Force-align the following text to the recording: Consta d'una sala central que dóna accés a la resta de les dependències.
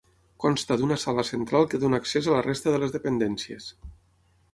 Consta 0.43 0.77
d'una 0.79 0.95
sala 1.03 1.25
central 1.29 1.67
que 1.73 1.79
dóna 1.83 1.99
accés 2.03 2.31
a 2.31 2.33
la 2.37 2.41
resta 2.47 2.73
de 2.77 2.81
les 2.85 2.95
dependències. 2.97 3.69